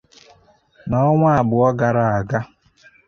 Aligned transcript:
N'ọnwa 0.89 1.29
abụọ 1.39 1.69
gara 1.79 2.03
aga 2.17 2.39